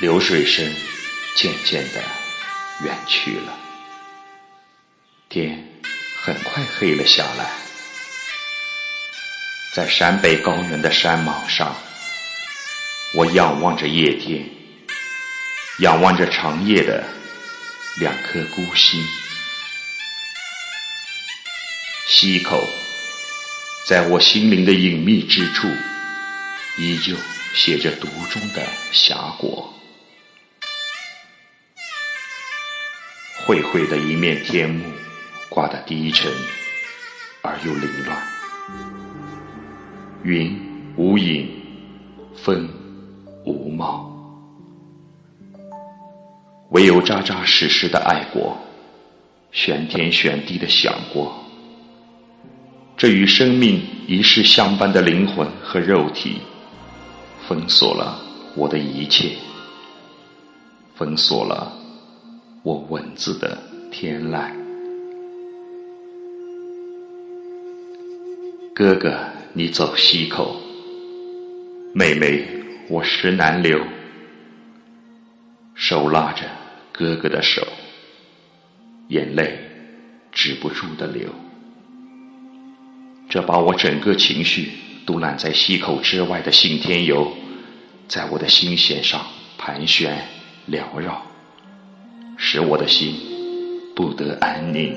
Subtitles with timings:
[0.00, 0.64] 流水声
[1.34, 2.00] 渐渐的
[2.84, 3.58] 远去了，
[5.28, 5.66] 天
[6.22, 7.50] 很快黑了下来。
[9.74, 11.74] 在陕北高原的山莽上，
[13.14, 14.48] 我仰望着夜天，
[15.80, 17.04] 仰望着长夜的
[17.98, 19.04] 两颗孤星。
[22.06, 22.62] 溪口，
[23.88, 25.66] 在我心灵的隐秘之处，
[26.76, 27.16] 依旧
[27.52, 29.74] 写着独钟的峡谷。
[33.48, 34.84] 灰灰的一面天幕，
[35.48, 36.30] 挂得低沉
[37.40, 38.22] 而又凌乱，
[40.22, 40.54] 云
[40.98, 41.48] 无影，
[42.36, 42.68] 风
[43.46, 44.06] 无貌，
[46.72, 48.54] 唯有扎扎实实的爱过，
[49.50, 51.34] 玄天玄地的想过，
[52.98, 56.36] 这与生命一世相伴的灵魂和肉体，
[57.48, 58.20] 封锁了
[58.54, 59.38] 我的一切，
[60.96, 61.72] 封锁了。
[62.68, 63.56] 我文字的
[63.90, 64.50] 天籁，
[68.74, 69.18] 哥哥，
[69.54, 70.54] 你走西口；
[71.94, 72.46] 妹妹，
[72.90, 73.82] 我石南流。
[75.74, 76.42] 手拉着
[76.92, 77.66] 哥哥的手，
[79.08, 79.58] 眼泪
[80.30, 81.26] 止不住的流。
[83.30, 84.72] 这把我整个情绪
[85.06, 87.32] 都揽在溪口之外的信天游，
[88.06, 89.24] 在我的心弦上
[89.56, 90.22] 盘旋
[90.68, 91.27] 缭绕。
[92.40, 93.14] 使我的心
[93.96, 94.96] 不得安宁。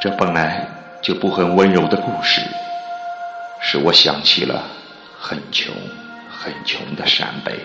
[0.00, 0.68] 这本来
[1.00, 2.42] 就不很温柔的故事，
[3.60, 4.64] 使我想起了
[5.20, 5.72] 很穷、
[6.28, 7.56] 很穷的陕北。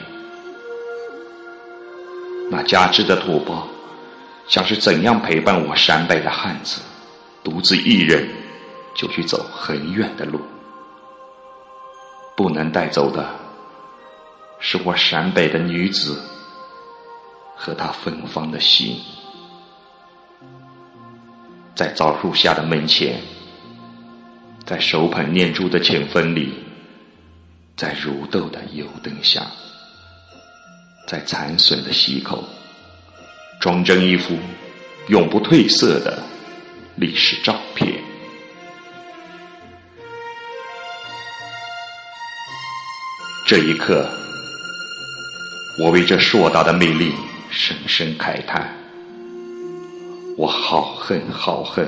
[2.52, 3.68] 那家之的土包，
[4.48, 6.80] 像是怎样陪伴我陕北的汉子，
[7.44, 8.30] 独自一人
[8.94, 10.40] 就去走很远的路，
[12.36, 13.26] 不能带走的。
[14.60, 16.22] 是我陕北的女子
[17.56, 19.00] 和她芬芳的心，
[21.76, 23.22] 在枣树下的门前，
[24.66, 26.54] 在手捧念珠的浅风里，
[27.76, 29.46] 在如豆的油灯下，
[31.08, 32.44] 在残损的溪口，
[33.62, 34.38] 装帧一幅
[35.08, 36.22] 永不褪色的
[36.96, 37.94] 历史照片。
[43.46, 44.27] 这一刻。
[45.80, 47.14] 我为这硕大的魅力
[47.52, 48.68] 深深慨叹，
[50.36, 51.88] 我好恨好恨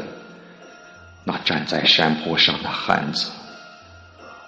[1.23, 3.31] 那站在山坡上的汉子，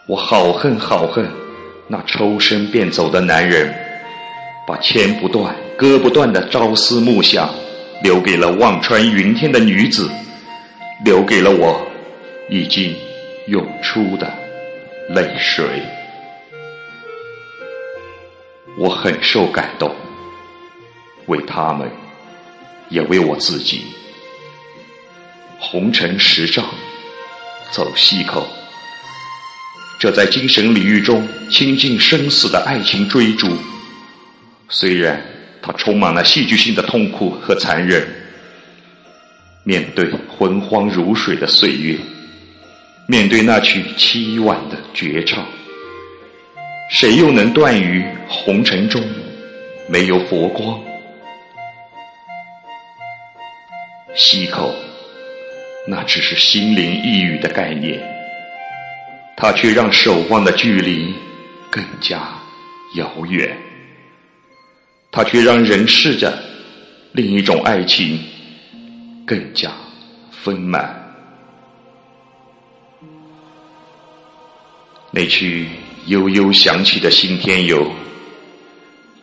[0.05, 1.27] 我好恨好恨
[1.87, 3.73] 那抽身便走的男人，
[4.67, 7.49] 把牵不断割不断的朝思暮想
[8.03, 10.07] 留给了望穿云天的女子，
[11.03, 11.83] 留给了我
[12.47, 12.95] 已经
[13.47, 14.31] 涌出的
[15.09, 15.65] 泪水。
[18.77, 19.93] 我很受感动，
[21.27, 21.91] 为他们，
[22.89, 23.81] 也为我自己。
[25.59, 26.65] 红尘十丈，
[27.71, 28.47] 走西口。
[29.99, 33.55] 这在精神领域中倾尽生死的爱情追逐，
[34.67, 35.21] 虽然
[35.61, 38.07] 它充满了戏剧性的痛苦和残忍。
[39.63, 41.95] 面对昏荒如水的岁月，
[43.07, 45.45] 面对那曲凄婉的绝唱。
[46.91, 49.01] 谁又能断于红尘中
[49.87, 50.77] 没有佛光？
[54.13, 54.75] 西口，
[55.87, 57.97] 那只是心灵一语的概念，
[59.37, 61.15] 它却让守望的距离
[61.71, 62.37] 更加
[62.97, 63.55] 遥远，
[65.13, 66.37] 它却让人世的
[67.13, 68.21] 另一种爱情
[69.25, 69.71] 更加
[70.29, 70.93] 丰满。
[75.09, 75.69] 那曲。
[76.07, 77.91] 悠悠响起的新天游，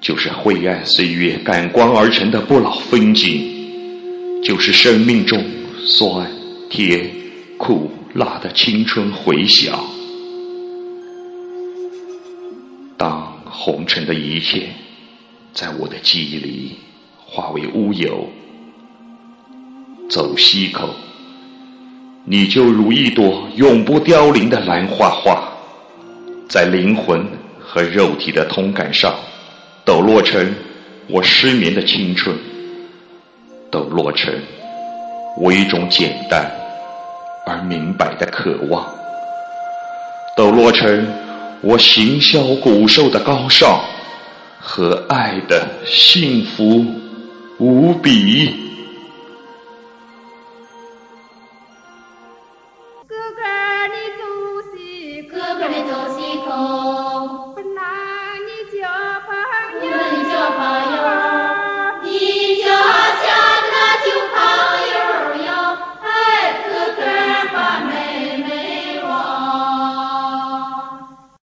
[0.01, 5.45] 就是晦暗岁月感光而成的不老风景，就是生命中
[5.85, 6.31] 酸
[6.71, 7.11] 甜
[7.57, 9.79] 苦辣的青春回响。
[12.97, 14.69] 当红尘的一切
[15.53, 16.77] 在我的记忆里
[17.17, 18.29] 化为乌有，
[20.09, 20.89] 走西口，
[22.25, 25.58] 你就如一朵永不凋零的兰花花。
[26.49, 27.27] 在灵魂
[27.61, 29.15] 和肉体的通感上，
[29.85, 30.55] 抖落成
[31.07, 32.35] 我失眠的青春，
[33.71, 34.33] 抖落成
[35.39, 36.51] 我一种简单
[37.47, 38.87] 而明白的渴望，
[40.39, 41.07] 抖落成
[41.61, 43.79] 我行销骨瘦的高尚
[44.59, 46.83] 和爱的幸福
[47.59, 48.68] 无比。